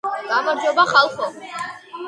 გამარჯობა 0.29 0.87
ხალხო 0.93 1.31